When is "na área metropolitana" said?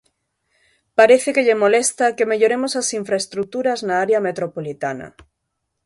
3.87-5.07